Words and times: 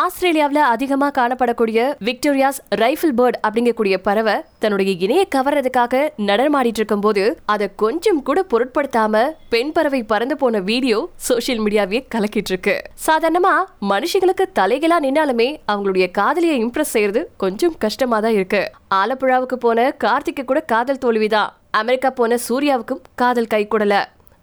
ஆஸ்திரேலியாவில் 0.00 0.60
அதிகமாக 0.72 1.12
காணப்படக்கூடிய 1.16 1.78
விக்டோரியாஸ் 2.06 2.58
ரைஃபிள் 2.80 3.12
பேர்ட் 3.18 3.36
அப்படிங்கக்கூடிய 3.46 3.96
பறவை 4.06 4.34
தன்னுடைய 4.62 4.90
இணைய 5.04 5.22
கவர்றதுக்காக 5.34 6.00
நடனமாடிட்டு 6.28 6.80
இருக்கும்போது 6.80 7.22
அதை 7.54 7.66
கொஞ்சம் 7.82 8.20
கூட 8.28 8.42
பொருட்படுத்தாம 8.52 9.22
பெண் 9.48 9.72
பறவை 9.72 10.00
பறந்து 10.12 10.36
போன 10.36 10.60
வீடியோ 10.70 10.98
சோஷியல் 11.28 11.60
மீடியாவே 11.64 11.98
கலக்கிட்டு 12.14 12.52
இருக்கு. 12.52 12.76
சாதாரணமா 13.06 13.52
மனுஷங்களுக்கு 13.92 14.46
தலைகளா 14.60 14.98
நின்னாலுமே 15.06 15.48
அவங்களுடைய 15.72 16.08
காதலியை 16.20 16.56
இம்ப்ரெஸ் 16.64 16.94
செய்யறது 16.94 17.22
கொஞ்சம் 17.36 17.76
கஷ்டமா 17.84 18.20
தான் 18.20 18.36
இருக்கு. 18.38 18.62
ஆலப்புழாவுக்கு 19.00 19.58
போன 19.66 19.86
கார்த்திக்கு 20.04 20.44
கூட 20.44 20.62
காதல் 20.74 21.02
தோல்விதான் 21.04 21.52
அமெரிக்கா 21.82 22.10
போன 22.10 22.38
சூர்யாவுக்கும் 22.48 23.04
காதல் 23.22 23.52
கை 23.54 23.62
கூடல. 23.66 23.94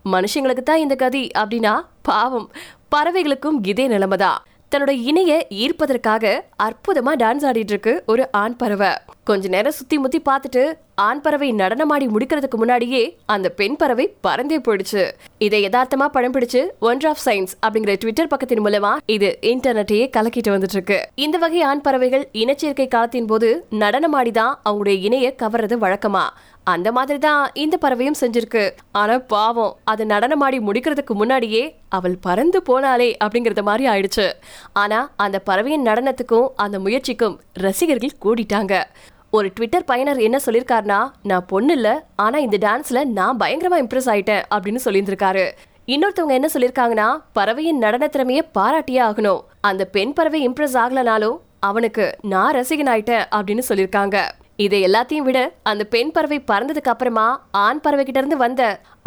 மனுஷங்களுக்கு 0.06 0.64
தான் 0.70 0.84
இந்த 0.86 0.96
கதி 0.96 1.26
அப்படின்னா 1.42 1.74
பாவம். 2.02 2.48
பறவைகளுக்கும் 2.96 3.60
இதே 3.74 3.88
நிலைமைதான். 3.88 4.40
தன்னோட 4.76 4.90
இணைய 4.90 5.48
ஈர்ப்பதற்காக 5.50 6.42
அற்புதமா 6.64 7.16
டான்ஸ் 7.16 7.46
ஆடிட்டு 7.46 7.70
இருக்கு 7.74 8.04
ஒரு 8.06 8.28
ஆண் 8.32 8.56
பறவை. 8.56 8.88
கொஞ்ச 9.24 9.48
நேரம் 9.48 9.72
சுத்தி 9.72 9.98
முத்தி 9.98 10.22
பார்த்துட்டு 10.22 10.74
ஆண் 10.96 11.22
பறவை 11.22 11.54
நடனமாடி 11.54 12.08
முடிக்கிறதுக்கு 12.08 12.56
முன்னாடியே 12.56 13.18
அந்த 13.26 13.50
பெண் 13.50 13.76
பறவை 13.76 14.16
பறந்தே 14.28 14.60
போயிடுச்சு. 14.60 15.12
இதை 15.38 15.68
யதார்த்தமா 15.68 16.08
படம் 16.12 16.34
பிடிச்சு 16.34 16.68
ஒன் 16.80 17.00
ஆஃப் 17.02 17.18
சயின்ஸ் 17.26 17.54
அப்படிங்கிற 17.68 17.96
ட்விட்டர் 17.96 18.28
பக்கத்தின் 18.28 18.66
மூலமா 18.66 18.98
இது 19.06 19.38
இன்டர்நெட்டையே 19.42 20.10
கலக்கிட்டு 20.18 20.50
வந்துட்டு 20.50 20.72
இருக்கு. 20.72 21.08
இந்த 21.16 21.38
வகை 21.38 21.62
ஆண் 21.62 21.82
பறவைகள் 21.82 22.30
இனச்சேர்க்கை 22.34 22.88
காலத்தின் 22.88 23.26
போது 23.26 23.66
நடனமாடிதான் 23.72 24.54
அவங்களுடைய 24.70 25.02
இணைய 25.02 25.36
கவர்றது 25.42 25.78
வழக்கமா? 25.82 26.24
அந்த 26.64 26.92
மாதிரி 26.92 27.20
தான் 27.20 27.50
இந்த 27.54 27.78
பறவையும் 27.82 28.20
செஞ்சிருக்கு. 28.22 28.72
ஆனா 28.92 29.18
பாவம் 29.18 29.78
அது 29.84 30.06
நடனமாடி 30.06 30.60
முடிக்கிறதுக்கு 30.60 31.14
முன்னாடியே 31.14 31.64
அவள் 31.90 32.18
பறந்து 32.22 32.62
போனாலே 32.70 33.16
அப்படிங்கறத 33.24 33.62
மாதிரி 33.62 33.86
ஆயிடுச்சு. 33.90 34.32
ஆனா 34.74 35.12
அந்த 35.16 35.40
பறவையின் 35.40 35.86
நடனத்துக்கும் 35.86 36.48
அந்த 36.56 36.80
முயற்சிக்கும் 36.80 37.40
ரசிகர்கள் 37.54 38.20
கூடிட்டாங்க. 38.26 38.84
ஒரு 39.30 39.50
ட்விட்டர் 39.56 39.86
பயனர் 39.86 40.18
என்ன 40.18 40.40
சொல்லியிருக்காருனா 40.46 41.10
நான் 41.24 41.46
பொண்ணு 41.46 41.74
இல்ல 41.74 42.06
ஆனா 42.16 42.38
இந்த 42.38 42.58
டான்ஸ்ல 42.68 43.06
நான் 43.06 43.40
பயங்கரமா 43.40 43.78
இம்ப்ரெஸ் 43.84 44.10
ஆயிட்டேன் 44.14 44.44
அப்படின்னு 44.56 44.84
சொல்லியிருந்திருக்காரு. 44.86 45.46
இன்னொருத்தவங்க 45.88 46.38
என்ன 46.40 46.50
சொல்லியிருக்காங்கன்னா 46.54 47.08
பறவையின் 47.34 47.78
நடன 47.78 48.08
திறமையை 48.08 48.44
பாராட்டியே 48.58 49.02
ஆகணும். 49.10 49.42
அந்த 49.62 49.86
பெண் 49.86 50.14
பறவை 50.14 50.50
இம்ப்ரெஸ் 50.50 50.78
ஆகலனாலும் 50.84 51.40
அவனுக்கு 51.60 52.06
நான் 52.22 52.54
ரசிகன் 52.56 52.92
ஆயிட்டேன் 52.94 53.26
அப்படின்னு 53.36 53.64
சொல்லியிருக்காங்க 53.70 54.18
இதை 54.64 54.80
எல்லாத்தையும் 54.88 55.28
விட 55.28 55.40
அந்த 55.70 55.84
பெண் 55.94 56.12
பறவை 56.16 56.38
பறந்ததுக்கு 56.52 56.92
அப்புறமா 56.94 57.28
ஆண் 57.66 57.82
பறவை 57.86 58.04
கிட்ட 58.06 58.20
இருந்து 58.22 58.38
வந்த 58.44 58.62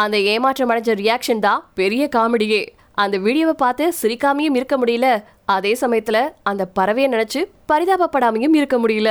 அந்த 0.04 0.16
ஏமாற்றம் 0.32 0.70
அடைஞ்ச 0.70 0.92
ரியாக்ஷன் 1.02 1.44
தான் 1.46 1.64
பெரிய 1.80 2.08
காமெடியே. 2.16 2.62
அந்த 3.02 3.16
வீடியோவை 3.26 3.54
பார்த்து 3.62 3.84
சிரிக்காமையும் 4.00 4.56
இருக்க 4.58 4.74
முடியல. 4.82 5.06
அதே 5.54 5.72
சமயத்துல 5.80 6.18
அந்த 6.50 6.62
பறவையை 6.78 7.08
நினைச்சு 7.14 7.40
பரிதாபப்படாமையும் 7.72 8.56
இருக்க 8.60 8.76
முடியல. 8.82 9.10